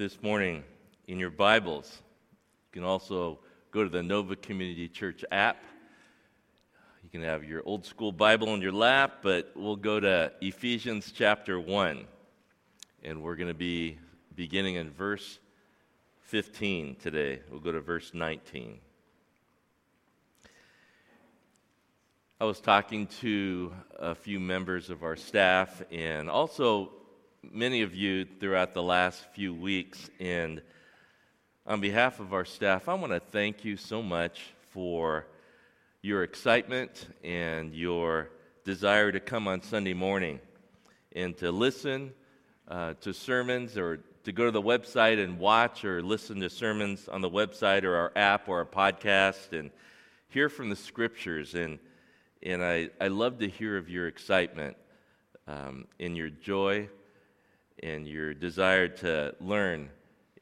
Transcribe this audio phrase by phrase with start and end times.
[0.00, 0.64] this morning
[1.08, 1.98] in your Bibles.
[2.72, 3.38] You can also
[3.70, 5.62] go to the Nova Community Church app.
[7.04, 11.12] You can have your old school Bible in your lap, but we'll go to Ephesians
[11.14, 12.06] chapter 1.
[13.02, 13.98] And we're going to be
[14.34, 15.38] beginning in verse
[16.22, 17.40] 15 today.
[17.50, 18.78] We'll go to verse 19.
[22.40, 26.90] I was talking to a few members of our staff and also
[27.42, 30.10] many of you throughout the last few weeks.
[30.18, 30.62] And
[31.66, 35.26] on behalf of our staff, I want to thank you so much for
[36.02, 38.30] your excitement and your
[38.64, 40.40] desire to come on Sunday morning
[41.12, 42.12] and to listen
[42.68, 47.08] uh, to sermons or to go to the website and watch or listen to sermons
[47.08, 49.70] on the website or our app or our podcast and
[50.28, 51.78] hear from the scriptures and
[52.42, 54.74] and I, I love to hear of your excitement
[55.46, 56.88] um, and your joy
[57.82, 59.90] and your desire to learn.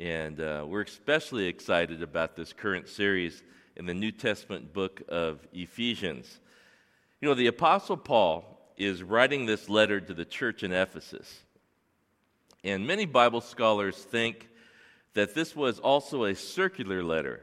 [0.01, 3.43] And uh, we're especially excited about this current series
[3.77, 6.41] in the New Testament book of Ephesians.
[7.21, 8.45] You know, the Apostle Paul
[8.77, 11.43] is writing this letter to the church in Ephesus.
[12.65, 14.49] And many Bible scholars think
[15.15, 17.41] that this was also a circular letter,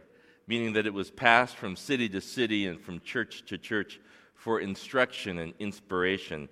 [0.48, 4.00] meaning that it was passed from city to city and from church to church
[4.34, 6.48] for instruction and inspiration.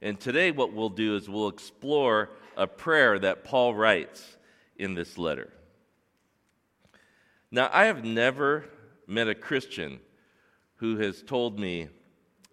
[0.00, 4.36] And today, what we'll do is we'll explore a prayer that Paul writes
[4.76, 5.52] in this letter.
[7.50, 8.64] Now, I have never
[9.06, 9.98] met a Christian
[10.76, 11.88] who has told me,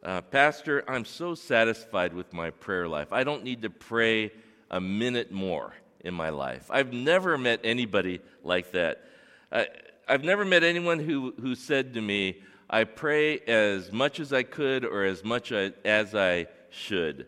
[0.04, 3.14] uh, Pastor, I'm so satisfied with my prayer life.
[3.14, 4.32] I don't need to pray
[4.72, 6.68] a minute more in my life.
[6.72, 9.04] I've never met anybody like that.
[9.52, 9.68] I,
[10.08, 14.44] I've never met anyone who, who said to me, I pray as much as I
[14.44, 17.28] could or as much as I should.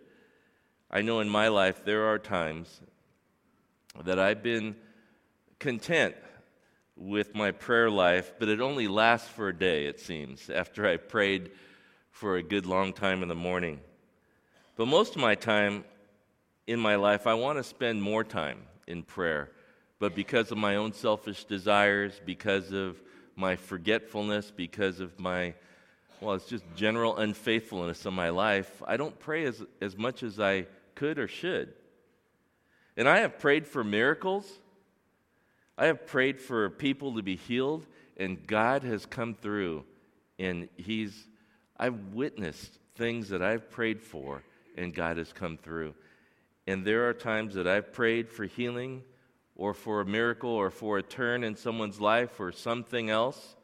[0.90, 2.82] I know in my life there are times
[4.04, 4.76] that I've been
[5.60, 6.16] content
[6.96, 10.98] with my prayer life, but it only lasts for a day, it seems, after I
[10.98, 11.52] prayed
[12.12, 13.80] for a good long time in the morning.
[14.76, 15.84] But most of my time
[16.66, 19.52] in my life, I want to spend more time in prayer.
[20.00, 23.02] But because of my own selfish desires, because of
[23.36, 25.54] my forgetfulness, because of my,
[26.22, 30.40] well, it's just general unfaithfulness in my life, I don't pray as, as much as
[30.40, 30.66] I
[30.98, 31.74] could or should.
[32.98, 34.52] And I have prayed for miracles.
[35.78, 37.86] I have prayed for people to be healed,
[38.18, 39.86] and God has come through.
[40.40, 41.28] And He's,
[41.78, 44.44] I've witnessed things that I've prayed for,
[44.76, 45.94] and God has come through.
[46.66, 49.04] And there are times that I've prayed for healing
[49.56, 53.56] or for a miracle or for a turn in someone's life or something else,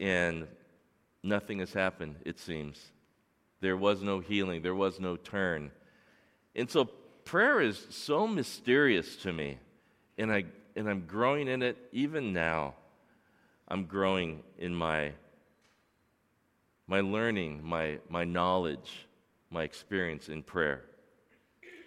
[0.00, 0.48] and
[1.22, 2.90] nothing has happened, it seems.
[3.60, 5.70] There was no healing, there was no turn.
[6.54, 6.84] And so
[7.24, 9.58] prayer is so mysterious to me,
[10.18, 10.44] and, I,
[10.76, 12.74] and I'm growing in it even now.
[13.68, 15.12] I'm growing in my,
[16.86, 19.06] my learning, my, my knowledge,
[19.50, 20.82] my experience in prayer.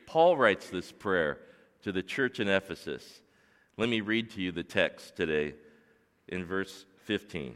[0.07, 1.39] Paul writes this prayer
[1.83, 3.21] to the church in Ephesus.
[3.77, 5.53] Let me read to you the text today
[6.27, 7.55] in verse 15.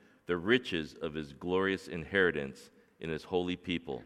[0.31, 2.69] the riches of his glorious inheritance
[3.01, 4.01] in his holy people,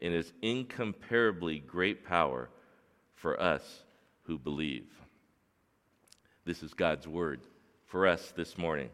[0.00, 2.50] in his incomparably great power
[3.14, 3.84] for us
[4.24, 4.88] who believe.
[6.44, 7.42] This is God's word
[7.86, 8.90] for us this morning.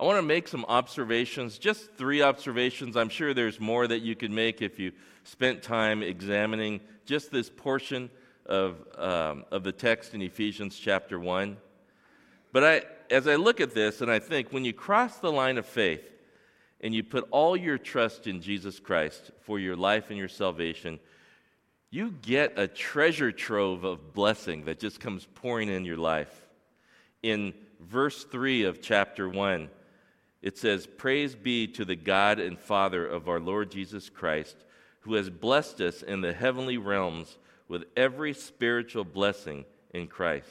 [0.00, 2.96] I want to make some observations, just three observations.
[2.96, 4.92] I'm sure there's more that you could make if you
[5.24, 8.08] spent time examining just this portion
[8.46, 11.58] of, um, of the text in Ephesians chapter 1.
[12.54, 15.58] But I, as I look at this and I think, when you cross the line
[15.58, 16.02] of faith
[16.80, 21.00] and you put all your trust in Jesus Christ for your life and your salvation,
[21.90, 26.46] you get a treasure trove of blessing that just comes pouring in your life.
[27.22, 29.68] In verse 3 of chapter 1,
[30.42, 34.56] it says, Praise be to the God and Father of our Lord Jesus Christ,
[35.00, 40.48] who has blessed us in the heavenly realms with every spiritual blessing in Christ.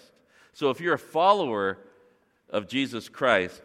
[0.54, 1.78] So if you're a follower
[2.50, 3.62] of Jesus Christ,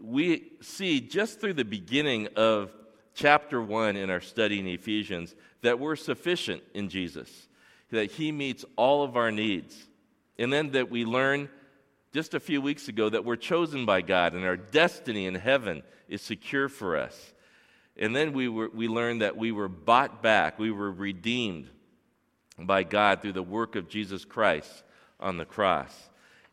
[0.00, 2.70] we see just through the beginning of
[3.14, 7.48] chapter 1 in our study in Ephesians that we're sufficient in Jesus.
[7.90, 9.76] that He meets all of our needs.
[10.38, 11.48] And then that we learn
[12.12, 15.82] just a few weeks ago that we're chosen by God and our destiny in heaven
[16.08, 17.34] is secure for us.
[17.96, 21.68] And then we, were, we learned that we were bought back, we were redeemed
[22.58, 24.84] by God through the work of Jesus Christ
[25.18, 25.92] on the cross.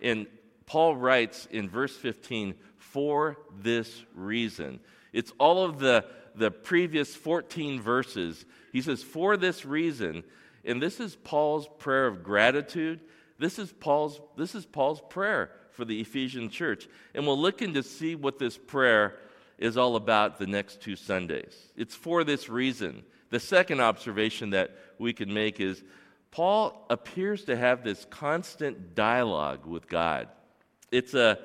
[0.02, 0.28] And
[0.66, 4.80] Paul writes in verse 15, for this reason.
[5.12, 8.46] It's all of the, the previous 14 verses.
[8.72, 10.24] He says, for this reason.
[10.64, 13.02] And this is Paul's prayer of gratitude.
[13.38, 16.88] This is Paul's, this is Paul's prayer for the Ephesian church.
[17.14, 19.18] And we'll look into see what this prayer
[19.58, 21.54] is all about the next two Sundays.
[21.76, 23.04] It's for this reason.
[23.30, 25.84] The second observation that we can make is
[26.32, 30.30] Paul appears to have this constant dialogue with God.
[30.96, 31.40] It's a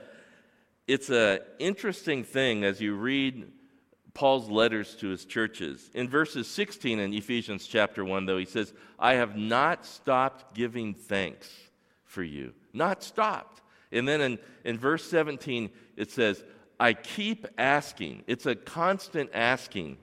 [0.87, 3.51] it's an interesting thing as you read
[4.15, 5.91] Paul's letters to his churches.
[5.93, 10.95] In verses 16 in Ephesians chapter 1, though, he says, I have not stopped giving
[10.95, 11.49] thanks
[12.05, 12.53] for you.
[12.73, 13.63] Not stopped.
[13.93, 16.43] And then in, in verse 17, it says,
[16.79, 18.25] I keep asking.
[18.27, 19.97] It's a constant asking.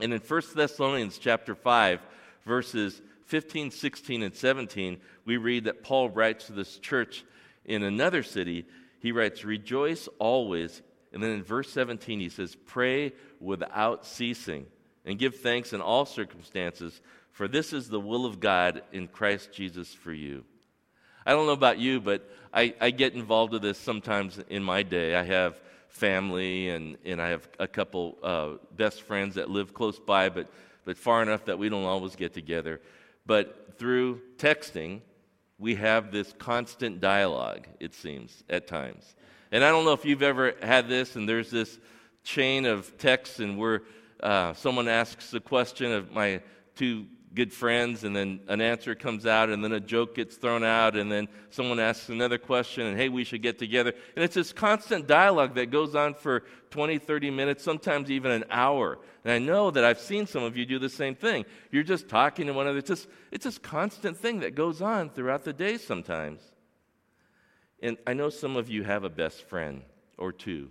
[0.00, 2.00] And in 1 Thessalonians chapter 5,
[2.44, 7.24] verses 15, 16, and 17, we read that Paul writes to this church
[7.64, 8.66] in another city.
[9.00, 10.82] He writes, Rejoice always.
[11.12, 14.66] And then in verse 17, he says, Pray without ceasing
[15.04, 17.00] and give thanks in all circumstances,
[17.32, 20.44] for this is the will of God in Christ Jesus for you.
[21.24, 24.82] I don't know about you, but I, I get involved with this sometimes in my
[24.82, 25.14] day.
[25.14, 29.98] I have family, and, and I have a couple uh, best friends that live close
[29.98, 30.48] by, but,
[30.84, 32.80] but far enough that we don't always get together.
[33.26, 35.00] But through texting,
[35.60, 39.14] we have this constant dialogue, it seems, at times.
[39.52, 41.78] And I don't know if you've ever had this, and there's this
[42.24, 43.82] chain of texts, and where
[44.22, 46.40] uh, someone asks the question of my
[46.76, 50.64] two good friends, and then an answer comes out, and then a joke gets thrown
[50.64, 53.92] out, and then someone asks another question, and hey, we should get together.
[54.16, 58.44] And it's this constant dialogue that goes on for 20, 30 minutes, sometimes even an
[58.50, 58.98] hour.
[59.24, 61.44] And I know that I've seen some of you do the same thing.
[61.70, 62.78] You're just talking to one another.
[62.78, 66.40] It's just it's this constant thing that goes on throughout the day sometimes.
[67.82, 69.82] And I know some of you have a best friend
[70.18, 70.70] or two.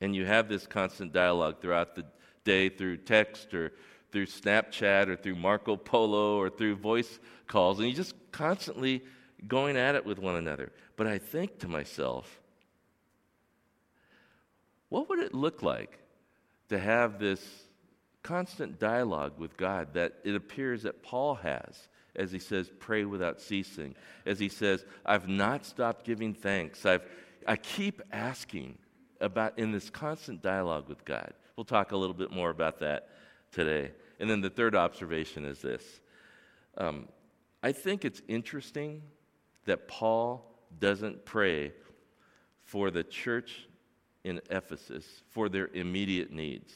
[0.00, 2.04] And you have this constant dialogue throughout the
[2.44, 3.72] day through text or
[4.12, 9.02] through Snapchat or through Marco Polo or through voice calls, and you're just constantly
[9.46, 10.72] going at it with one another.
[10.96, 12.40] But I think to myself,
[14.88, 15.98] what would it look like
[16.68, 17.42] to have this
[18.22, 21.88] constant dialogue with God that it appears that Paul has?
[22.16, 23.94] As he says, pray without ceasing.
[24.26, 26.84] As he says, I've not stopped giving thanks.
[26.84, 27.04] I've,
[27.46, 28.78] I keep asking
[29.20, 31.32] about in this constant dialogue with God.
[31.56, 33.10] We'll talk a little bit more about that
[33.52, 33.92] today.
[34.18, 36.00] And then the third observation is this
[36.76, 37.08] um,
[37.62, 39.02] I think it's interesting
[39.66, 40.46] that Paul
[40.78, 41.72] doesn't pray
[42.64, 43.66] for the church
[44.24, 46.72] in Ephesus for their immediate needs.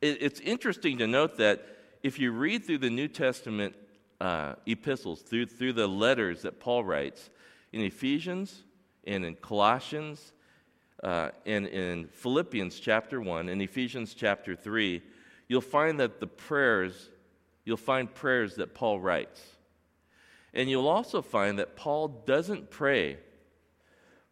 [0.00, 1.64] It, it's interesting to note that
[2.02, 3.74] if you read through the New Testament
[4.20, 7.30] uh, epistles, through, through the letters that Paul writes,
[7.72, 8.64] in Ephesians
[9.06, 10.32] and in Colossians
[11.02, 15.02] uh, and in Philippians chapter 1 and Ephesians chapter 3,
[15.48, 17.10] you'll find that the prayers,
[17.64, 19.40] you'll find prayers that Paul writes.
[20.54, 23.18] And you'll also find that Paul doesn't pray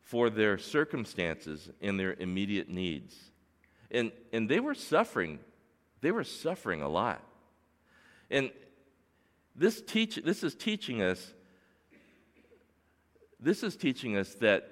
[0.01, 3.15] for their circumstances and their immediate needs.
[3.91, 5.39] And, and they were suffering.
[6.01, 7.23] They were suffering a lot.
[8.31, 8.51] And
[9.55, 11.33] this, teach, this is teaching us
[13.45, 14.71] this is teaching us that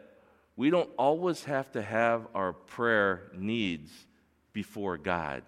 [0.57, 3.91] we don't always have to have our prayer needs
[4.55, 5.43] before God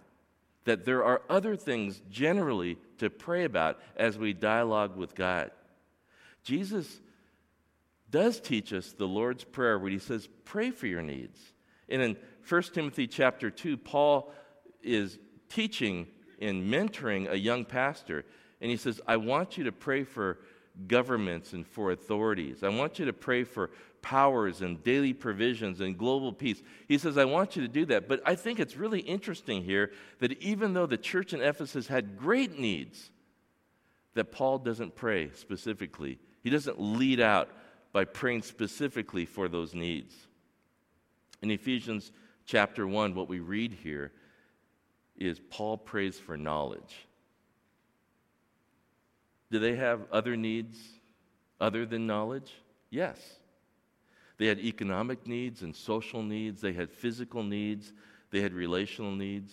[0.64, 5.50] that there are other things generally to pray about as we dialogue with God.
[6.42, 7.00] Jesus
[8.10, 11.38] does teach us the Lord's Prayer where he says, Pray for your needs.
[11.88, 12.16] And in
[12.48, 14.32] 1 Timothy chapter 2, Paul
[14.82, 15.18] is
[15.48, 16.06] teaching
[16.40, 18.24] and mentoring a young pastor,
[18.60, 20.38] and he says, I want you to pray for
[20.86, 22.62] governments and for authorities.
[22.62, 23.70] I want you to pray for
[24.02, 26.62] powers and daily provisions and global peace.
[26.88, 28.08] He says, I want you to do that.
[28.08, 32.18] But I think it's really interesting here that even though the church in Ephesus had
[32.18, 33.10] great needs,
[34.14, 36.18] that Paul doesn't pray specifically.
[36.42, 37.48] He doesn't lead out
[37.92, 40.14] by praying specifically for those needs.
[41.40, 42.12] In Ephesians
[42.44, 44.12] chapter 1, what we read here
[45.16, 47.06] is Paul prays for knowledge.
[49.54, 50.80] Do they have other needs
[51.60, 52.52] other than knowledge?
[52.90, 53.20] Yes.
[54.36, 57.92] They had economic needs and social needs, they had physical needs,
[58.32, 59.52] they had relational needs.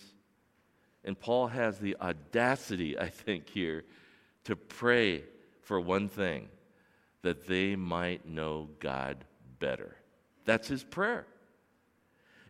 [1.04, 3.84] And Paul has the audacity, I think, here
[4.42, 5.22] to pray
[5.60, 6.48] for one thing
[7.22, 9.24] that they might know God
[9.60, 9.94] better.
[10.44, 11.28] That's his prayer.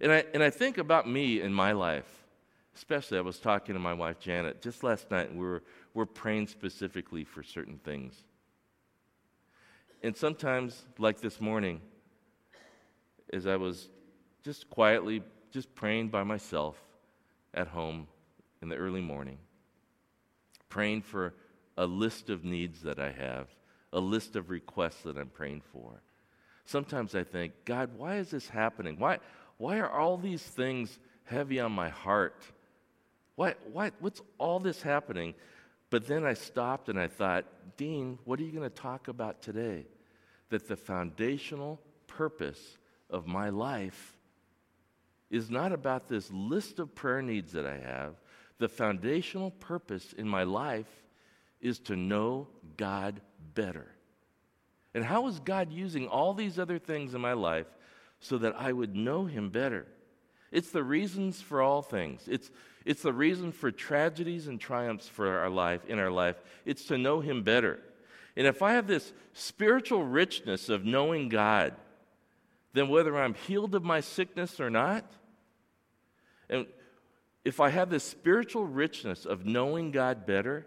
[0.01, 2.22] And I, and I think about me in my life,
[2.75, 5.63] especially I was talking to my wife Janet just last night, and we were,
[5.95, 8.15] we're praying specifically for certain things.
[10.03, 11.81] And sometimes, like this morning,
[13.33, 13.89] as I was
[14.43, 16.83] just quietly just praying by myself
[17.55, 18.09] at home
[18.63, 19.39] in the early morning,
[20.69, 21.35] praying for
[21.77, 23.49] a list of needs that I have,
[23.93, 26.03] a list of requests that I'm praying for.
[26.65, 28.99] Sometimes I think, God, why is this happening?
[28.99, 29.19] Why,
[29.59, 32.43] why are all these things heavy on my heart?
[33.37, 35.35] Why, why, what's all this happening?
[35.91, 37.45] But then I stopped and I thought,
[37.77, 39.87] Dean, what are you going to talk about today?
[40.51, 42.79] That the foundational purpose
[43.11, 44.17] of my life
[45.31, 48.15] is not about this list of prayer needs that I have.
[48.59, 51.03] The foundational purpose in my life
[51.61, 53.21] is to know God
[53.55, 53.89] better.
[54.95, 57.67] And how is God using all these other things in my life
[58.23, 59.87] so that I would know him better.
[60.53, 62.23] It's the reasons for all things.
[62.29, 62.51] It's,
[62.85, 66.37] it's the reason for tragedies and triumphs for our life, in our life.
[66.65, 67.81] It's to know him better.
[68.37, 71.75] And if I have this spiritual richness of knowing God,
[72.73, 75.05] then whether I'm healed of my sickness or not,
[76.49, 76.67] and
[77.45, 80.67] if I have this spiritual richness of knowing God better,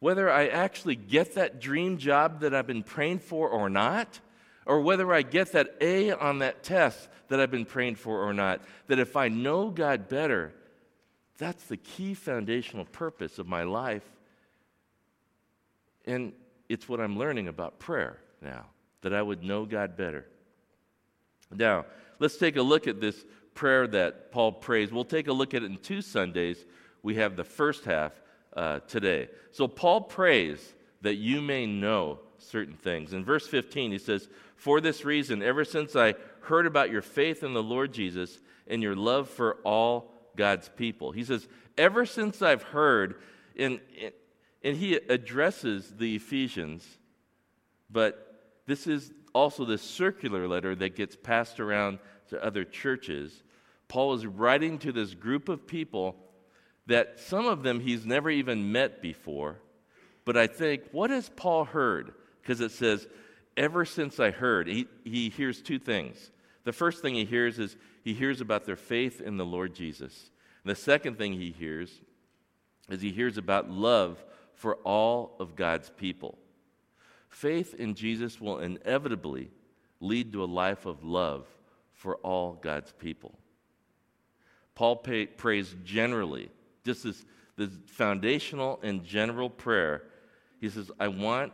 [0.00, 4.18] whether I actually get that dream job that I've been praying for or not,
[4.66, 8.32] or whether I get that A on that test that I've been praying for or
[8.32, 10.52] not, that if I know God better,
[11.42, 14.04] that's the key foundational purpose of my life.
[16.04, 16.32] And
[16.68, 18.66] it's what I'm learning about prayer now,
[19.02, 20.26] that I would know God better.
[21.50, 21.86] Now,
[22.18, 24.92] let's take a look at this prayer that Paul prays.
[24.92, 26.64] We'll take a look at it in two Sundays.
[27.02, 28.12] We have the first half
[28.54, 29.28] uh, today.
[29.50, 33.12] So, Paul prays that you may know certain things.
[33.12, 37.42] In verse 15, he says, For this reason, ever since I heard about your faith
[37.42, 41.12] in the Lord Jesus and your love for all God's people.
[41.12, 41.46] He says,
[41.76, 43.20] Ever since I've heard,
[43.56, 43.80] and,
[44.62, 46.86] and he addresses the Ephesians,
[47.90, 51.98] but this is also the circular letter that gets passed around
[52.28, 53.42] to other churches.
[53.88, 56.16] Paul is writing to this group of people
[56.86, 59.58] that some of them he's never even met before.
[60.24, 62.12] But I think, what has Paul heard?
[62.42, 63.06] because it says,
[63.56, 66.30] ever since I heard, he, he hears two things.
[66.64, 70.30] The first thing he hears is he hears about their faith in the Lord Jesus.
[70.64, 72.00] And the second thing he hears
[72.88, 76.38] is he hears about love for all of God's people.
[77.28, 79.50] Faith in Jesus will inevitably
[80.00, 81.46] lead to a life of love
[81.92, 83.38] for all God's people.
[84.74, 86.50] Paul pay, prays generally,
[86.84, 87.24] just as
[87.56, 90.04] the foundational and general prayer.
[90.60, 91.52] He says, I want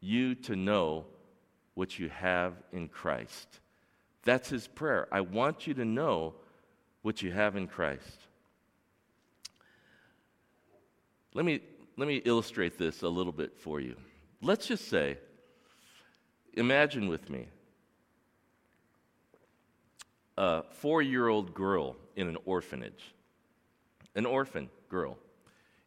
[0.00, 1.04] you to know
[1.74, 3.60] what you have in Christ.
[4.28, 5.08] That's his prayer.
[5.10, 6.34] I want you to know
[7.00, 8.18] what you have in Christ.
[11.32, 11.62] Let me,
[11.96, 13.96] let me illustrate this a little bit for you.
[14.42, 15.16] Let's just say,
[16.52, 17.46] imagine with me
[20.36, 23.14] a four year old girl in an orphanage,
[24.14, 25.16] an orphan girl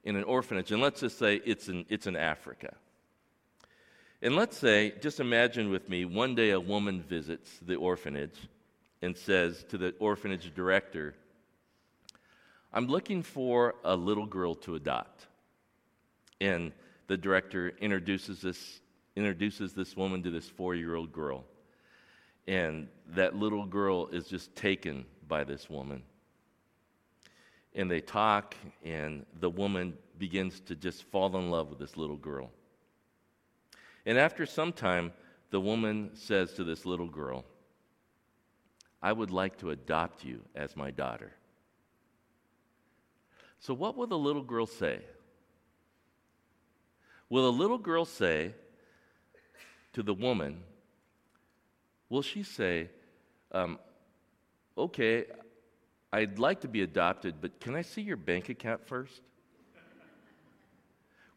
[0.04, 2.74] in an orphanage, and let's just say it's in, it's in Africa.
[4.24, 8.38] And let's say, just imagine with me, one day a woman visits the orphanage
[9.02, 11.16] and says to the orphanage director,
[12.72, 15.26] I'm looking for a little girl to adopt.
[16.40, 16.72] And
[17.08, 18.82] the director introduces this,
[19.16, 21.44] introduces this woman to this four year old girl.
[22.48, 26.04] And that little girl is just taken by this woman.
[27.74, 32.18] And they talk, and the woman begins to just fall in love with this little
[32.18, 32.52] girl.
[34.06, 35.14] And after some time,
[35.52, 37.46] the woman says to this little girl,
[39.02, 41.34] I would like to adopt you as my daughter.
[43.60, 45.02] So, what will the little girl say?
[47.30, 48.54] Will the little girl say
[49.94, 50.64] to the woman,
[52.10, 52.90] Will she say,
[53.54, 53.80] um,
[54.78, 55.26] Okay,
[56.12, 59.22] I'd like to be adopted, but can I see your bank account first?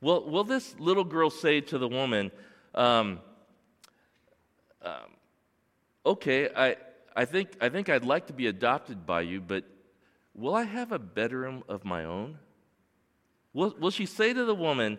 [0.01, 2.33] will, will this little girl say to the woman,
[2.75, 3.21] um,
[4.83, 4.93] um,
[6.05, 6.77] okay, I,
[7.17, 9.65] I, think, I think I'd like to be adopted by you, but
[10.35, 12.39] will I have a bedroom of my own?
[13.53, 14.99] Will, will she say to the woman,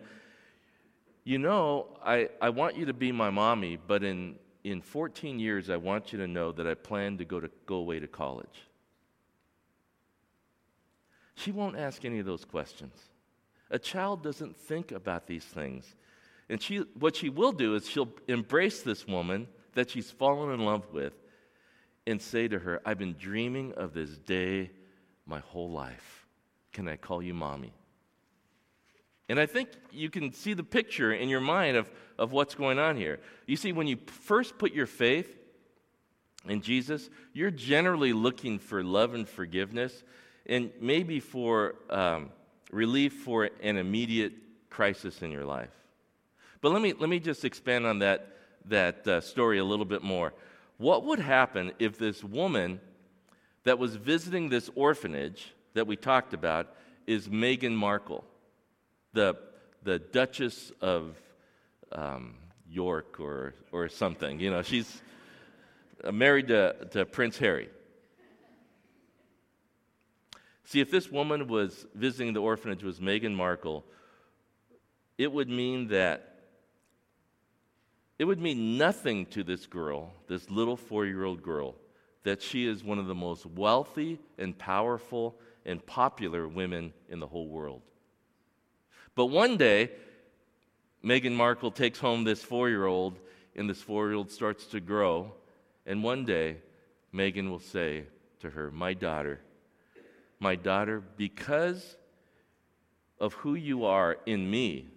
[1.23, 5.69] You know, I, I want you to be my mommy, but in, in 14 years,
[5.69, 8.67] I want you to know that I plan to go, to go away to college?
[11.35, 12.97] She won't ask any of those questions.
[13.69, 15.95] A child doesn't think about these things.
[16.49, 20.65] And she, what she will do is she'll embrace this woman that she's fallen in
[20.65, 21.13] love with
[22.07, 24.71] and say to her, I've been dreaming of this day
[25.25, 26.27] my whole life.
[26.71, 27.73] Can I call you mommy?
[29.27, 32.77] And I think you can see the picture in your mind of, of what's going
[32.77, 33.19] on here.
[33.47, 35.35] You see, when you first put your faith
[36.47, 40.03] in Jesus, you're generally looking for love and forgiveness
[40.45, 42.29] and maybe for um,
[42.71, 44.33] relief for an immediate
[44.69, 45.71] crisis in your life.
[46.65, 48.27] But let me, let me just expand on that,
[48.69, 50.33] that uh, story a little bit more.
[50.77, 52.79] What would happen if this woman
[53.65, 56.73] that was visiting this orphanage that we talked about
[57.05, 58.23] is Meghan Markle,
[59.13, 59.35] the,
[59.83, 61.15] the Duchess of
[61.91, 62.33] um,
[62.67, 64.39] York or, or something?
[64.39, 65.03] You know, she's
[66.11, 67.69] married to, to Prince Harry.
[70.63, 73.85] See, if this woman was visiting the orphanage was Meghan Markle,
[75.19, 76.31] it would mean that
[78.17, 81.75] it would mean nothing to this girl, this little four year old girl,
[82.23, 87.27] that she is one of the most wealthy and powerful and popular women in the
[87.27, 87.81] whole world.
[89.15, 89.91] But one day,
[91.03, 93.19] Meghan Markle takes home this four year old,
[93.55, 95.33] and this four year old starts to grow.
[95.85, 96.57] And one day,
[97.13, 98.05] Meghan will say
[98.39, 99.39] to her, My daughter,
[100.39, 101.95] my daughter, because
[103.19, 104.87] of who you are in me,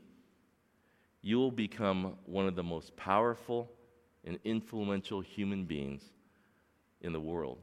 [1.22, 3.70] you will become one of the most powerful
[4.24, 6.02] and influential human beings
[7.00, 7.58] in the world.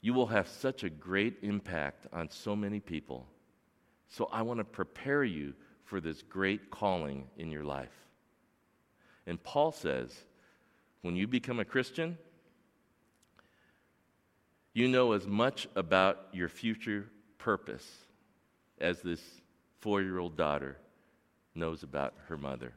[0.00, 3.26] You will have such a great impact on so many people.
[4.08, 5.54] So I want to prepare you
[5.84, 8.06] for this great calling in your life.
[9.26, 10.14] And Paul says,
[11.02, 12.16] when you become a Christian,
[14.72, 17.06] you know as much about your future
[17.38, 17.86] purpose
[18.80, 19.20] as this
[19.80, 20.76] four year old daughter
[21.54, 22.72] knows about her mother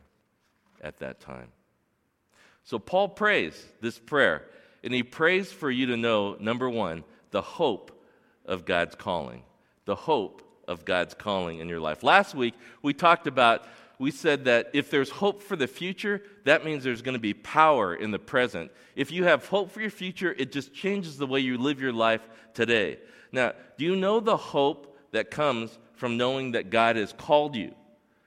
[0.82, 1.50] at that time.
[2.64, 4.44] So Paul prays this prayer,
[4.84, 7.92] and he prays for you to know number one, the hope
[8.46, 9.44] of God's calling.
[9.86, 12.04] The hope of God's calling in your life.
[12.04, 13.66] Last week, we talked about,
[14.00, 17.34] we said that if there's hope for the future, that means there's going to be
[17.34, 18.72] power in the present.
[18.96, 21.92] If you have hope for your future, it just changes the way you live your
[21.94, 23.00] life today.
[23.32, 27.76] Now, do you know the hope that comes from knowing that God has called you?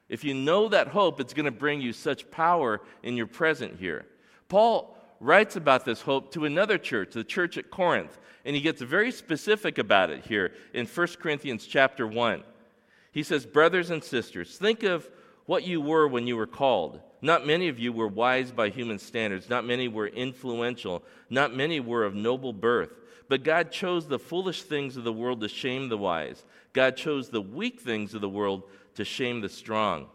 [0.09, 3.79] If you know that hope, it's going to bring you such power in your present
[3.79, 4.07] here.
[4.49, 8.81] Paul writes about this hope to another church, the church at Corinth, and he gets
[8.81, 12.45] very specific about it here in 1 Corinthians chapter 1.
[13.11, 15.09] He says, Brothers and sisters, think of
[15.47, 17.01] what you were when you were called.
[17.23, 21.81] Not many of you were wise by human standards, not many were influential, not many
[21.81, 23.01] were of noble birth.
[23.29, 26.45] But God chose the foolish things of the world to shame the wise.
[26.73, 28.65] God chose the weak things of the world
[28.97, 30.07] to shame the strong.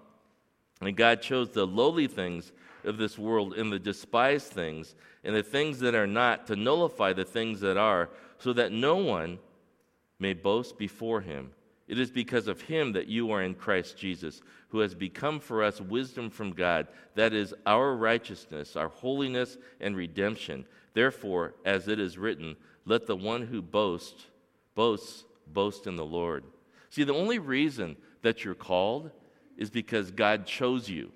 [0.82, 2.52] And God chose the lowly things
[2.84, 7.14] of this world and the despised things and the things that are not to nullify
[7.14, 9.38] the things that are, so that no one
[10.20, 11.52] may boast before him.
[11.88, 15.64] It is because of him that you are in Christ Jesus, who has become for
[15.64, 20.66] us wisdom from God, that is our righteousness, our holiness, and redemption.
[20.94, 24.26] Therefore, as it is written, let the one who boasts,
[24.74, 26.46] boasts, boast in the Lord.
[26.90, 29.12] See, the only reason that you're called
[29.58, 31.12] is because God chose you.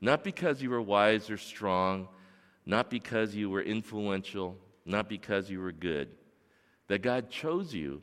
[0.00, 2.08] Not because you were wise or strong,
[2.64, 6.08] not because you were influential, not because you were good.
[6.88, 8.02] That God chose you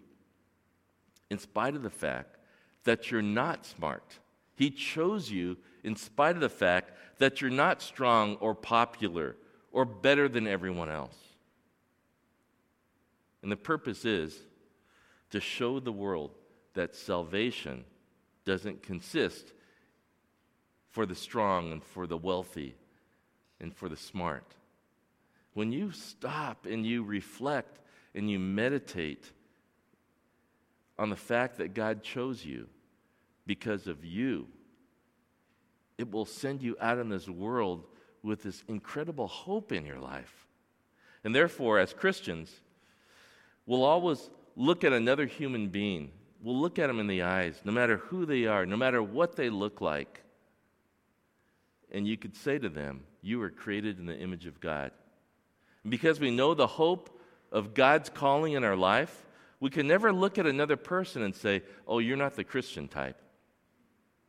[1.30, 2.38] in spite of the fact
[2.84, 4.20] that you're not smart.
[4.56, 9.36] He chose you in spite of the fact that you're not strong or popular
[9.72, 11.18] or better than everyone else.
[13.42, 14.38] And the purpose is
[15.32, 16.32] to show the world
[16.74, 17.84] that salvation
[18.46, 19.54] doesn't consist
[20.90, 22.76] for the strong and for the wealthy
[23.60, 24.56] and for the smart.
[25.54, 27.80] When you stop and you reflect
[28.14, 29.32] and you meditate
[30.98, 32.68] on the fact that God chose you
[33.46, 34.48] because of you,
[35.98, 37.86] it will send you out in this world
[38.24, 40.48] with this incredible hope in your life.
[41.24, 42.52] And therefore, as Christians,
[43.66, 46.12] we'll always look at another human being
[46.44, 49.38] We'll look at them in the eyes, no matter who they are, no matter what
[49.38, 50.22] they look like.
[51.90, 54.92] And you could say to them, You were created in the image of God.
[55.84, 57.18] And because we know the hope
[57.50, 59.26] of God's calling in our life,
[59.62, 63.22] we can never look at another person and say, Oh, you're not the Christian type.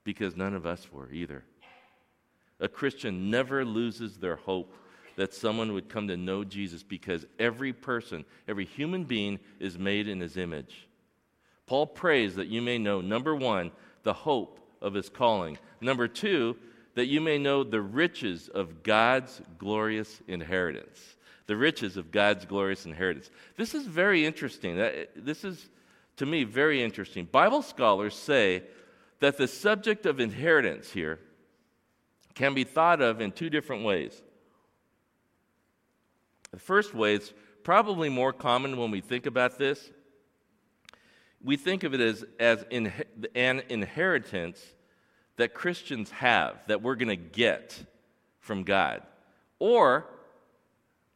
[0.04, 1.42] Because none of us were either.
[2.60, 4.72] A Christian never loses their hope
[5.16, 10.06] that someone would come to know Jesus because every person, every human being is made
[10.06, 10.86] in his image.
[11.66, 13.72] Paul prays that you may know, number one,
[14.02, 15.58] the hope of his calling.
[15.80, 16.56] Number two,
[16.94, 21.16] that you may know the riches of God's glorious inheritance.
[21.46, 23.30] The riches of God's glorious inheritance.
[23.56, 24.76] This is very interesting.
[25.16, 25.68] This is,
[26.16, 27.24] to me, very interesting.
[27.24, 28.62] Bible scholars say
[29.20, 31.18] that the subject of inheritance here
[32.34, 34.22] can be thought of in two different ways.
[36.50, 39.90] The first way is probably more common when we think about this.
[41.44, 42.90] We think of it as, as in,
[43.34, 44.64] an inheritance
[45.36, 47.78] that Christians have, that we're going to get
[48.40, 49.02] from God.
[49.58, 50.06] Or,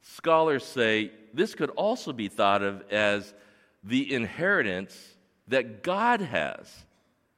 [0.03, 3.33] scholars say this could also be thought of as
[3.83, 5.17] the inheritance
[5.49, 6.85] that God has.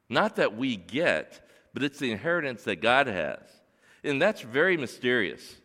[0.09, 3.39] Not that we get, but it's the inheritance that God has.
[4.03, 5.57] And that's very mysterious.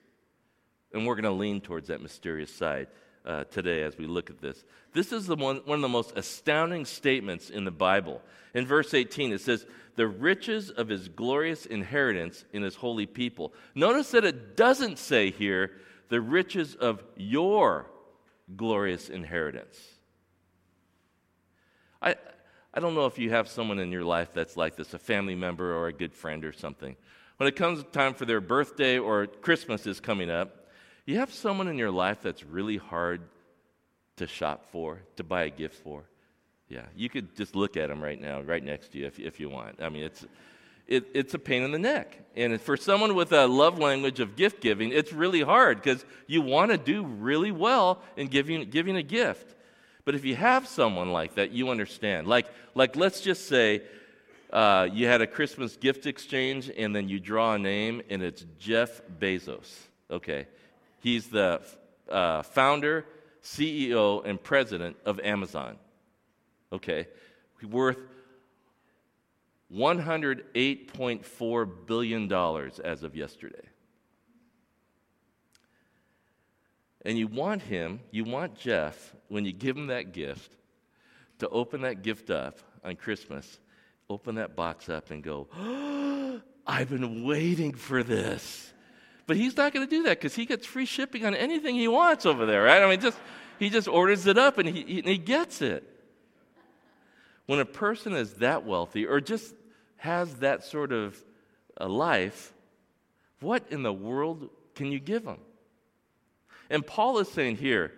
[0.93, 2.87] And we're going to lean towards that mysterious side
[3.25, 4.63] uh, today as we look at this.
[4.93, 8.21] This is the one, one of the most astounding statements in the Bible.
[8.53, 13.53] In verse 18, it says, The riches of his glorious inheritance in his holy people.
[13.73, 15.71] Notice that it doesn't say here,
[16.09, 17.87] the riches of your
[18.55, 19.79] glorious inheritance.
[22.01, 22.15] I,
[22.73, 25.35] I don't know if you have someone in your life that's like this, a family
[25.35, 26.95] member or a good friend or something.
[27.37, 30.64] When it comes time for their birthday or Christmas is coming up,
[31.05, 33.21] you have someone in your life that's really hard
[34.17, 36.03] to shop for, to buy a gift for.
[36.67, 39.39] Yeah, you could just look at them right now, right next to you, if, if
[39.39, 39.81] you want.
[39.81, 40.25] I mean, it's,
[40.87, 42.17] it, it's a pain in the neck.
[42.35, 46.41] And for someone with a love language of gift giving, it's really hard because you
[46.41, 49.53] want to do really well in giving, giving a gift.
[50.05, 52.27] But if you have someone like that, you understand.
[52.27, 53.83] Like, like let's just say
[54.51, 58.45] uh, you had a Christmas gift exchange and then you draw a name and it's
[58.59, 59.71] Jeff Bezos.
[60.09, 60.47] Okay.
[61.05, 61.61] He's the
[62.09, 63.05] uh, founder,
[63.43, 65.77] CEO, and president of Amazon.
[66.73, 67.07] Okay,
[67.61, 67.99] worth
[69.71, 72.33] $108.4 billion
[72.83, 73.69] as of yesterday.
[77.03, 80.55] And you want him, you want Jeff, when you give him that gift,
[81.37, 83.59] to open that gift up on Christmas,
[84.09, 88.71] open that box up and go, oh, I've been waiting for this.
[89.27, 91.87] But he's not going to do that because he gets free shipping on anything he
[91.87, 92.81] wants over there, right?
[92.81, 93.17] I mean, just
[93.57, 95.83] he just orders it up and he, he, gets it.
[97.45, 99.55] When a person is that wealthy or just
[99.97, 101.17] has that sort of
[101.77, 102.53] a life,
[103.39, 105.39] what in the world can you give them?
[106.69, 107.93] And Paul is saying here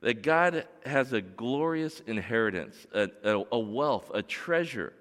[0.00, 4.92] that God has a glorious inheritance, a, a, a wealth, a treasure.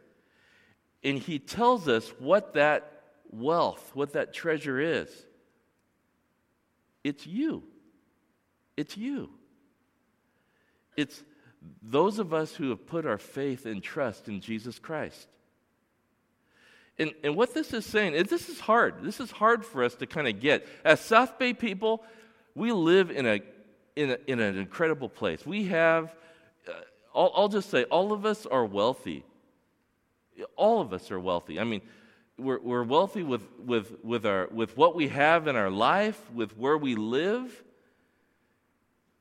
[1.03, 5.09] And he tells us what that wealth, what that treasure is.
[7.05, 7.61] It's you.
[8.75, 9.29] It's you.
[10.97, 11.23] It's
[11.83, 15.27] those of us who have put our faith and trust in Jesus Christ.
[16.97, 19.03] And, and what this is saying is this is hard.
[19.03, 20.65] This is hard for us to kind of get.
[20.83, 22.03] As South Bay people,
[22.55, 23.39] we live in, a,
[23.95, 25.45] in, a, in an incredible place.
[25.45, 26.15] We have,
[26.67, 26.71] uh,
[27.13, 29.23] I'll, I'll just say, all of us are wealthy.
[30.55, 31.59] All of us are wealthy.
[31.59, 31.81] I mean,
[32.37, 36.57] we're, we're wealthy with, with, with, our, with what we have in our life, with
[36.57, 37.63] where we live,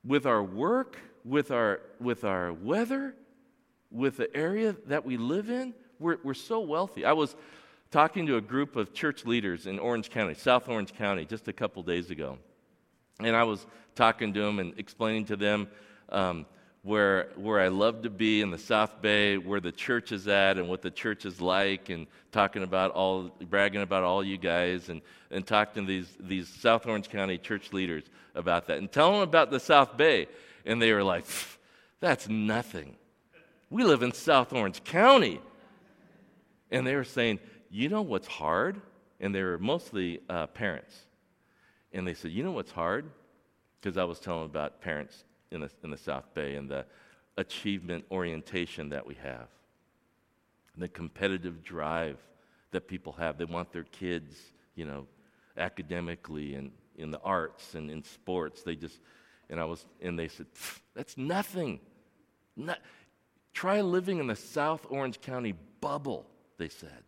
[0.04, 3.14] with our work, with our, with our weather,
[3.90, 5.74] with the area that we live in.
[5.98, 7.04] We're, we're so wealthy.
[7.04, 7.36] I was
[7.90, 11.52] talking to a group of church leaders in Orange County, South Orange County, just a
[11.52, 12.38] couple days ago.
[13.20, 15.68] And I was talking to them and explaining to them
[16.08, 16.46] um,
[16.84, 20.58] where, where I love to be in the South Bay, where the church is at
[20.58, 24.90] and what the church is like, and talking about all, bragging about all you guys,
[24.90, 29.12] and, and talking to these, these South Orange County church leaders about that, and tell
[29.12, 30.28] them about the South Bay.
[30.66, 31.24] And they were like,
[32.00, 32.96] that's nothing.
[33.70, 35.40] We live in South Orange County.
[36.70, 38.78] And they were saying, you know what's hard?
[39.20, 40.94] And they were mostly uh, parents.
[41.94, 43.06] And they said, you know what's hard?
[43.80, 46.84] Because I was telling them about parents in the, in the South Bay and the
[47.36, 49.48] achievement orientation that we have,
[50.76, 52.18] the competitive drive
[52.72, 53.38] that people have.
[53.38, 54.36] They want their kids,
[54.74, 55.06] you know,
[55.56, 58.62] academically and in the arts and in sports.
[58.62, 59.00] They just,
[59.48, 60.46] and I was, and they said,
[60.94, 61.80] that's nothing.
[62.56, 62.78] Not,
[63.52, 66.26] try living in the South Orange County bubble,
[66.58, 67.02] they said.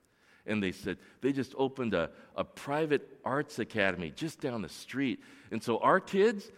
[0.47, 5.21] And they said, they just opened a, a private arts academy just down the street.
[5.51, 6.53] And so our kids,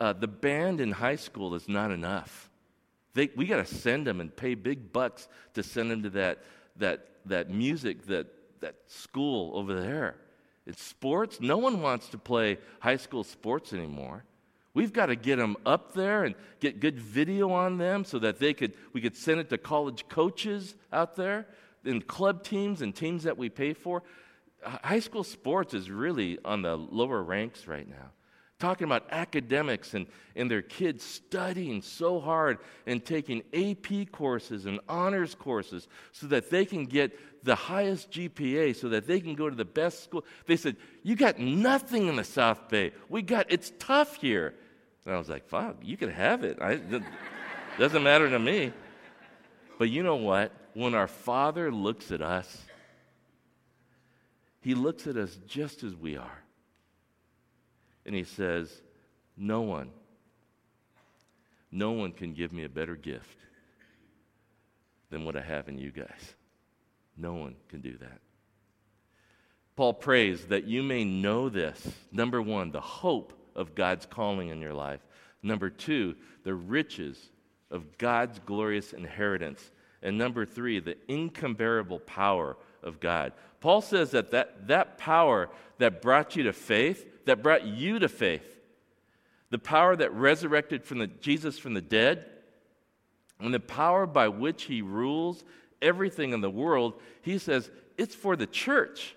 [0.00, 2.50] uh, the band in high school is not enough.
[3.14, 6.38] They, we got to send them and pay big bucks to send them to that,
[6.76, 8.26] that, that music, that,
[8.60, 10.16] that school over there.
[10.66, 11.40] It's sports.
[11.40, 14.24] No one wants to play high school sports anymore.
[14.72, 18.38] We've got to get them up there and get good video on them so that
[18.38, 21.46] they could, we could send it to college coaches out there
[21.84, 24.02] in club teams and teams that we pay for,
[24.62, 28.10] high school sports is really on the lower ranks right now.
[28.60, 34.78] Talking about academics and, and their kids studying so hard and taking AP courses and
[34.86, 39.48] honors courses so that they can get the highest GPA, so that they can go
[39.48, 40.26] to the best school.
[40.44, 42.92] They said, You got nothing in the South Bay.
[43.08, 44.54] We got, it's tough here.
[45.06, 46.58] And I was like, Fuck, you can have it.
[46.60, 47.02] I, it
[47.78, 48.74] doesn't matter to me.
[49.78, 50.52] But you know what?
[50.74, 52.62] When our Father looks at us,
[54.60, 56.39] He looks at us just as we are.
[58.06, 58.82] And He says,
[59.36, 59.90] No one,
[61.70, 63.38] no one can give me a better gift
[65.10, 66.34] than what I have in you guys.
[67.16, 68.20] No one can do that.
[69.76, 71.88] Paul prays that you may know this.
[72.12, 75.00] Number one, the hope of God's calling in your life.
[75.42, 77.30] Number two, the riches
[77.70, 79.70] of God's glorious inheritance.
[80.02, 83.32] And number three, the incomparable power of God.
[83.60, 88.08] Paul says that, that that power that brought you to faith, that brought you to
[88.08, 88.60] faith,
[89.50, 92.26] the power that resurrected from the, Jesus from the dead,
[93.40, 95.44] and the power by which he rules
[95.80, 99.14] everything in the world, he says it's for the church.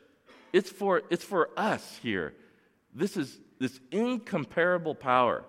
[0.54, 2.34] It's for, it's for us here.
[2.94, 5.44] This is this incomparable power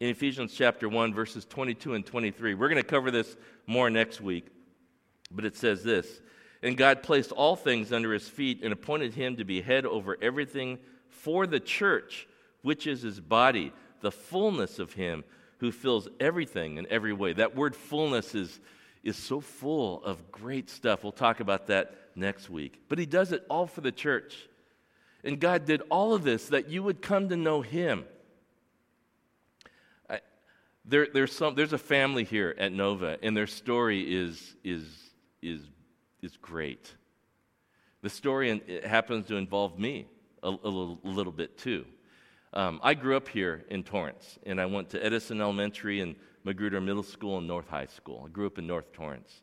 [0.00, 2.54] in Ephesians chapter 1, verses 22 and 23.
[2.54, 4.46] We're going to cover this more next week,
[5.30, 6.20] but it says this
[6.62, 10.16] And God placed all things under his feet and appointed him to be head over
[10.22, 12.28] everything for the church,
[12.62, 15.24] which is his body, the fullness of him
[15.58, 17.32] who fills everything in every way.
[17.32, 18.60] That word fullness is,
[19.02, 21.02] is so full of great stuff.
[21.02, 22.80] We'll talk about that next week.
[22.88, 24.36] But he does it all for the church.
[25.24, 28.04] And God did all of this that you would come to know him
[30.84, 34.84] there, there's, some, there's a family here at Nova, and their story is, is,
[35.40, 35.60] is,
[36.22, 36.94] is great.
[38.02, 40.06] The story happens to involve me
[40.42, 41.84] a, a, little, a little, bit too.
[42.52, 46.80] Um, I grew up here in Torrance, and I went to Edison Elementary and Magruder
[46.80, 48.24] Middle School and North High School.
[48.26, 49.42] I grew up in North Torrance.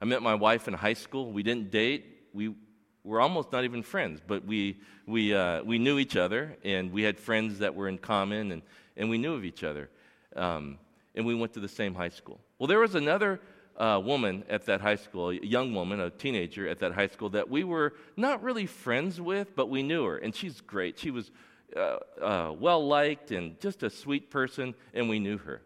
[0.00, 1.32] I met my wife in high school.
[1.32, 2.06] We didn't date.
[2.32, 2.54] We
[3.02, 7.02] were almost not even friends, but we, we, uh, we knew each other, and we
[7.02, 8.62] had friends that were in common, and,
[8.96, 9.90] and we knew of each other.
[10.36, 10.78] Um,
[11.16, 12.38] and we went to the same high school.
[12.58, 13.40] Well, there was another
[13.80, 17.30] uh, woman at that high school, a young woman, a teenager at that high school
[17.30, 20.98] that we were not really friends with, but we knew her, and she's great.
[20.98, 21.30] She was
[21.74, 25.62] uh, uh, well liked and just a sweet person, and we knew her.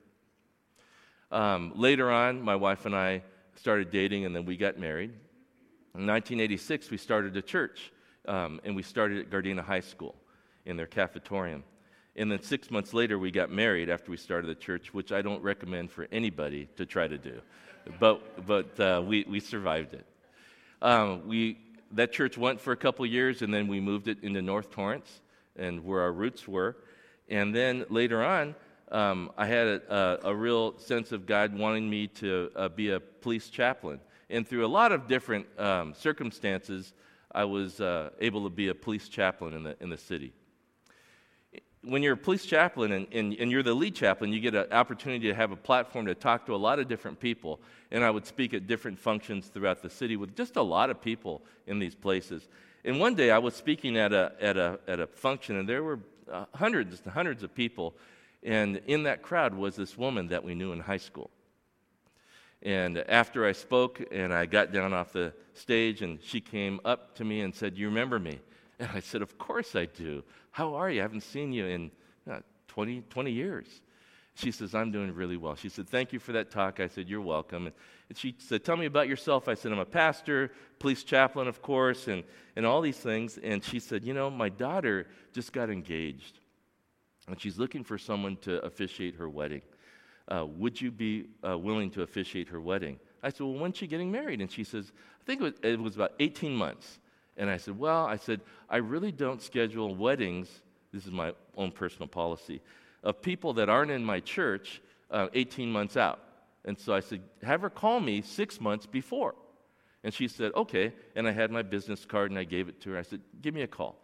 [1.33, 3.23] Um, later on, my wife and I
[3.57, 5.11] started dating, and then we got married.
[5.97, 7.93] In 1986, we started a church,
[8.29, 10.15] um, and we started at Gardena High School
[10.67, 11.65] in their cafetorium.
[12.15, 15.21] And then six months later, we got married after we started the church, which I
[15.21, 17.41] don't recommend for anybody to try to do.
[17.99, 20.07] But, but uh, we, we survived it.
[20.81, 21.59] Um, we,
[21.93, 25.21] that church went for a couple years, and then we moved it into North Torrance
[25.57, 26.77] and where our roots were.
[27.29, 28.55] And then later on,
[28.91, 32.91] um, I had a, a, a, real sense of God wanting me to uh, be
[32.91, 33.99] a police chaplain.
[34.29, 36.93] And through a lot of different um, circumstances,
[37.33, 40.33] I was uh, able to be a police chaplain in the, in the city
[41.87, 44.73] when you're a police chaplain and, and, and, you're the lead chaplain, you get an
[44.73, 47.61] opportunity to have a platform to talk to a lot of different people.
[47.91, 51.01] And I would speak at different functions throughout the city with just a lot of
[51.01, 52.49] people in these places.
[52.85, 55.83] And one day I was speaking at a, at a, at a function, and there
[55.83, 57.95] were uh, hundreds and hundreds of people.
[58.43, 61.31] And in that crowd was this woman that we knew in high school.
[62.63, 67.15] And after I spoke and I got down off the stage, and she came up
[67.17, 68.41] to me and said, You remember me?
[68.79, 70.23] And I said, Of course I do.
[70.51, 71.01] How are you?
[71.01, 71.91] I haven't seen you in
[72.31, 73.67] uh, 20, 20 years.
[74.37, 75.55] She says, I'm doing really well.
[75.55, 76.81] She said, Thank you for that talk.
[76.81, 77.67] I said, You're welcome.
[77.67, 79.49] And she said, Tell me about yourself.
[79.49, 82.25] I said, I'm a pastor, police chaplain, of course, and,
[82.57, 83.39] and all these things.
[83.43, 86.41] And she said, You know, my daughter just got engaged,
[87.29, 89.63] and she's looking for someone to officiate her wedding.
[90.27, 92.99] Uh, would you be uh, willing to officiate her wedding?
[93.23, 94.41] I said, Well, when's she getting married?
[94.41, 96.99] And she says, I think it was, it was about 18 months.
[97.37, 100.49] And I said, Well, I said, I really don't schedule weddings.
[100.93, 102.61] This is my own personal policy
[103.03, 106.21] of people that aren't in my church uh, 18 months out.
[106.65, 109.35] And so I said, Have her call me six months before.
[110.03, 110.93] And she said, Okay.
[111.17, 112.99] And I had my business card and I gave it to her.
[112.99, 114.01] I said, Give me a call.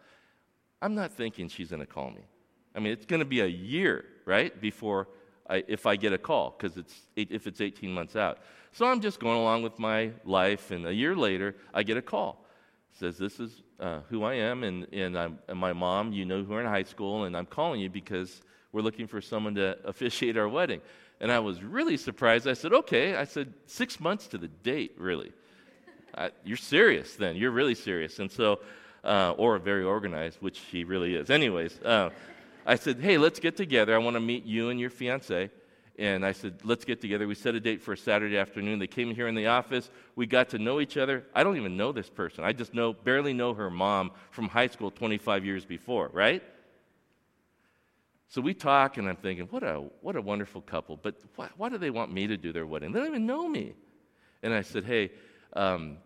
[0.81, 2.25] I'm not thinking she's going to call me.
[2.75, 5.07] I mean, it's going to be a year, right, before
[5.49, 8.39] I, if I get a call, because it's if it's 18 months out.
[8.71, 12.01] So I'm just going along with my life, and a year later, I get a
[12.01, 12.40] call
[12.93, 16.43] says, This is uh, who I am, and, and, I'm, and my mom, you know,
[16.43, 19.77] who are in high school, and I'm calling you because we're looking for someone to
[19.85, 20.81] officiate our wedding.
[21.19, 22.47] And I was really surprised.
[22.47, 23.15] I said, Okay.
[23.15, 25.31] I said, Six months to the date, really.
[26.15, 27.35] I, you're serious then.
[27.35, 28.19] You're really serious.
[28.19, 28.59] And so,
[29.03, 31.29] uh, or very organized, which he really is.
[31.29, 32.09] Anyways, uh,
[32.65, 33.95] I said, Hey, let's get together.
[33.95, 35.49] I want to meet you and your fiance.
[35.99, 37.27] And I said, let's get together.
[37.27, 38.79] We set a date for a Saturday afternoon.
[38.79, 39.89] They came here in the office.
[40.15, 41.25] We got to know each other.
[41.35, 42.43] I don't even know this person.
[42.43, 46.41] I just know, barely know her mom from high school 25 years before, right?
[48.29, 50.95] So we talk, and I'm thinking, what a, what a wonderful couple.
[50.95, 52.93] But why, why do they want me to do their wedding?
[52.93, 53.73] They don't even know me.
[54.41, 55.11] And I said, hey,
[55.53, 55.97] um,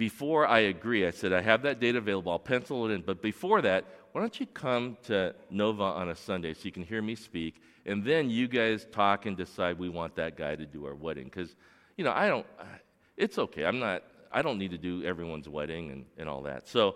[0.00, 2.32] before I agree, I said, I have that date available.
[2.32, 3.02] I'll pencil it in.
[3.02, 6.84] But before that, why don't you come to Nova on a Sunday so you can
[6.84, 7.60] hear me speak?
[7.84, 11.24] And then you guys talk and decide we want that guy to do our wedding.
[11.24, 11.54] Because,
[11.98, 12.46] you know, I don't,
[13.18, 13.66] it's okay.
[13.66, 16.66] I'm not, I don't need to do everyone's wedding and, and all that.
[16.66, 16.94] So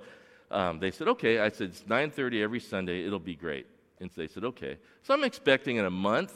[0.50, 1.40] um, they said, okay.
[1.40, 3.04] I said, it's 9.30 every Sunday.
[3.04, 3.66] It'll be great.
[4.00, 4.78] And so they said, okay.
[5.02, 6.32] So I'm expecting in a month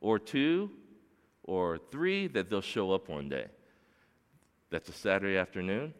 [0.00, 0.72] or two
[1.44, 3.46] or three that they'll show up one day.
[4.70, 5.92] That's a Saturday afternoon.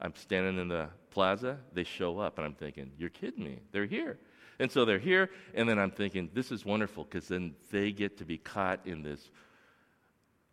[0.00, 1.58] I'm standing in the plaza.
[1.72, 3.60] They show up, and I'm thinking, you're kidding me.
[3.72, 4.18] They're here.
[4.58, 8.18] And so they're here, and then I'm thinking, this is wonderful because then they get
[8.18, 9.30] to be caught in this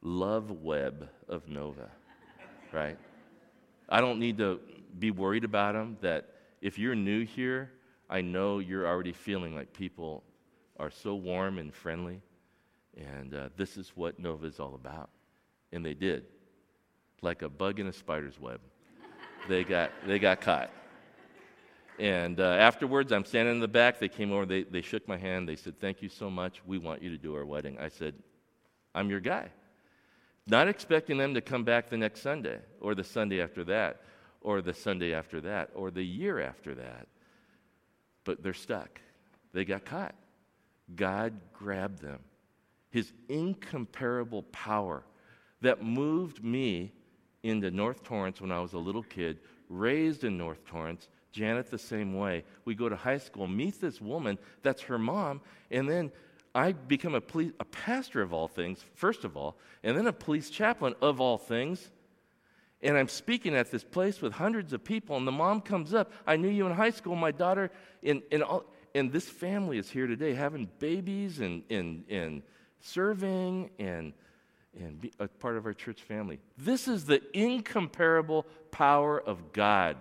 [0.02, 1.90] love web of Nova,
[2.74, 2.98] right?
[3.88, 4.60] I don't need to
[5.00, 6.30] be worried about them that
[6.62, 7.72] if you're new here,
[8.10, 10.24] I know you're already feeling like people
[10.78, 12.22] are so warm and friendly,
[12.98, 15.10] and uh, this is what Nova is all about.
[15.72, 16.26] And they did,
[17.24, 18.60] like a bug in a spider's web.
[19.48, 20.72] they got, they got caught.
[22.00, 24.00] And uh, afterwards, I'm standing in the back.
[24.00, 25.48] They came over, they, they shook my hand.
[25.48, 26.62] They said, Thank you so much.
[26.66, 27.78] We want you to do our wedding.
[27.80, 28.16] I said,
[28.96, 29.50] I'm your guy.
[30.48, 34.02] Not expecting them to come back the next Sunday, or the Sunday after that,
[34.42, 37.08] or the Sunday after that, or the year after that.
[38.26, 39.00] But they're stuck.
[39.54, 40.16] They got caught.
[40.96, 42.20] God grabbed them.
[42.90, 45.04] His incomparable power
[45.62, 46.92] that moved me
[47.44, 51.78] into North Torrance when I was a little kid, raised in North Torrance, Janet the
[51.78, 52.44] same way.
[52.64, 56.12] We go to high school, meet this woman, that's her mom, and then
[56.56, 60.14] I become a, police, a pastor of all things, first of all, and then a
[60.14, 61.90] police chaplain of all things.
[62.82, 66.12] And I'm speaking at this place with hundreds of people, and the mom comes up.
[66.28, 67.16] I knew you in high school.
[67.16, 67.72] My daughter,
[68.04, 72.44] and, and, all, and this family is here today having babies and, and, and
[72.82, 74.14] serving and,
[74.80, 76.40] and be a part of our church family.
[76.58, 79.98] This is the incomparable power of God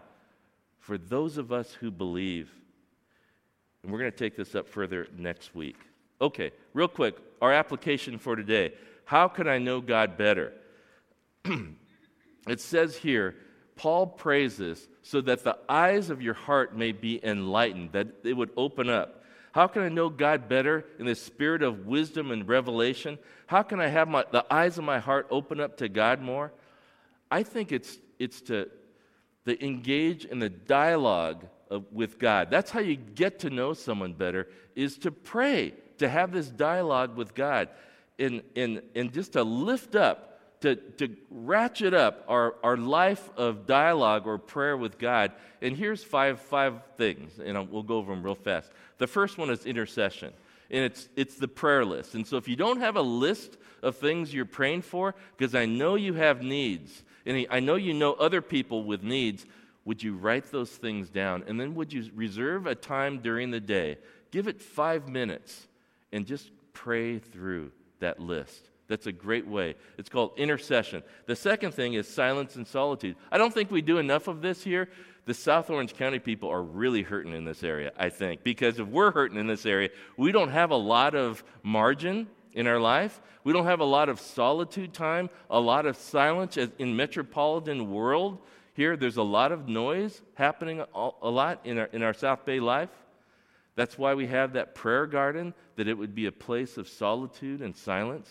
[0.78, 2.50] for those of us who believe.
[3.82, 5.76] And we're going to take this up further next week.
[6.20, 8.72] Okay, real quick, our application for today.
[9.04, 10.52] How can I know God better?
[11.44, 13.34] it says here,
[13.76, 18.34] Paul prays this so that the eyes of your heart may be enlightened, that it
[18.34, 19.21] would open up.
[19.52, 23.18] How can I know God better in the spirit of wisdom and revelation?
[23.46, 26.52] How can I have my, the eyes of my heart open up to God more?
[27.30, 28.68] I think it's, it's to
[29.44, 32.50] the engage in the dialogue of, with God.
[32.50, 37.16] That's how you get to know someone better, is to pray, to have this dialogue
[37.16, 37.68] with God,
[38.18, 40.31] and, and, and just to lift up,
[40.62, 45.32] to, to ratchet up our, our life of dialogue or prayer with God.
[45.60, 48.70] And here's five, five things, and we'll go over them real fast.
[48.98, 50.32] The first one is intercession
[50.72, 52.14] and it's, it's the prayer list.
[52.14, 55.66] And so if you don't have a list of things you're praying for, because I
[55.66, 59.44] know you have needs, and I know you know other people with needs,
[59.84, 61.44] would you write those things down?
[61.46, 63.98] And then would you reserve a time during the day?
[64.30, 65.66] Give it five minutes
[66.10, 68.68] and just pray through that list.
[68.92, 69.74] That's a great way.
[69.96, 71.02] It's called intercession.
[71.24, 73.16] The second thing is silence and solitude.
[73.30, 74.90] I don't think we do enough of this here.
[75.24, 78.86] The South Orange County people are really hurting in this area, I think, because if
[78.86, 83.18] we're hurting in this area, we don't have a lot of margin in our life.
[83.44, 88.40] We don't have a lot of solitude time, a lot of silence in metropolitan world.
[88.74, 92.60] Here, there's a lot of noise happening a lot in our, in our South Bay
[92.60, 92.90] life.
[93.74, 97.62] That's why we have that prayer garden, that it would be a place of solitude
[97.62, 98.28] and silence.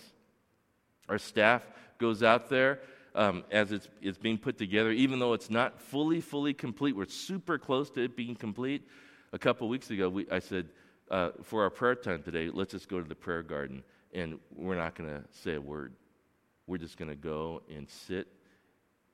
[1.11, 1.61] Our staff
[1.97, 2.79] goes out there
[3.15, 6.95] um, as it's, it's being put together, even though it's not fully, fully complete.
[6.95, 8.87] We're super close to it being complete.
[9.33, 10.69] A couple weeks ago, we, I said,
[11.09, 13.83] uh, for our prayer time today, let's just go to the prayer garden
[14.13, 15.91] and we're not going to say a word.
[16.65, 18.29] We're just going to go and sit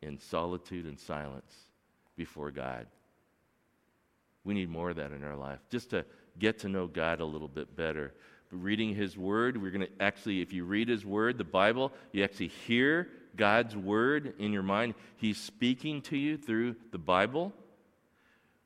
[0.04, 1.52] in solitude and silence
[2.16, 2.86] before God.
[4.44, 6.06] We need more of that in our life, just to
[6.38, 8.14] get to know God a little bit better.
[8.52, 12.24] Reading His Word, we're going to actually, if you read His Word, the Bible, you
[12.24, 14.94] actually hear God's Word in your mind.
[15.18, 17.54] He's speaking to you through the Bible.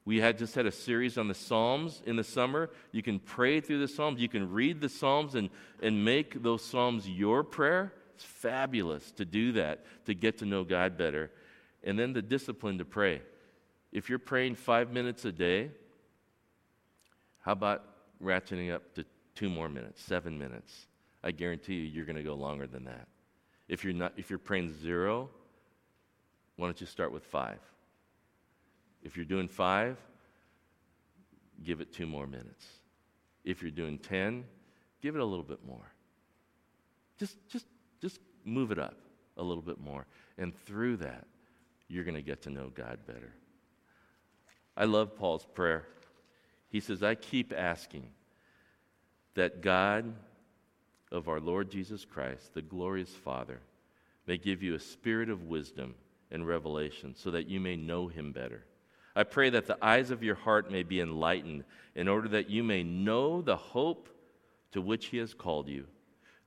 [0.05, 2.69] We had just had a series on the Psalms in the summer.
[2.91, 4.19] You can pray through the Psalms.
[4.19, 5.49] You can read the Psalms and,
[5.82, 7.93] and make those Psalms your prayer.
[8.15, 11.32] It's fabulous to do that, to get to know God better.
[11.84, 13.21] And then the discipline to pray.
[13.91, 15.71] If you're praying five minutes a day,
[17.41, 17.84] how about
[18.23, 19.05] ratcheting up to
[19.36, 20.88] two more minutes, seven minutes?
[21.23, 23.07] I guarantee you, you're going to go longer than that.
[23.67, 25.29] If you're, not, if you're praying zero,
[26.55, 27.59] why don't you start with five?
[29.03, 29.97] If you're doing five,
[31.63, 32.65] give it two more minutes.
[33.43, 34.43] If you're doing 10,
[35.01, 35.91] give it a little bit more.
[37.17, 37.65] Just, just,
[38.01, 38.97] just move it up
[39.38, 40.05] a little bit more.
[40.38, 41.25] And through that,
[41.88, 43.34] you're going to get to know God better.
[44.75, 45.86] I love Paul's prayer.
[46.69, 48.07] He says, I keep asking
[49.36, 50.13] that God
[51.11, 53.59] of our Lord Jesus Christ, the glorious Father,
[54.27, 55.95] may give you a spirit of wisdom
[56.32, 58.63] and revelation so that you may know him better.
[59.15, 61.65] I pray that the eyes of your heart may be enlightened
[61.95, 64.09] in order that you may know the hope
[64.71, 65.86] to which he has called you,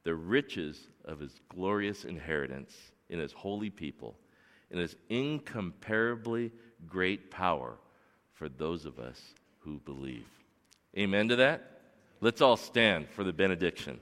[0.03, 2.75] the riches of his glorious inheritance
[3.11, 4.17] in his holy people,
[4.71, 6.51] and his incomparably
[6.89, 7.77] great power
[8.33, 10.27] for those of us who believe.
[10.97, 11.74] Amen to that?
[12.21, 14.01] Let's all stand for the benediction.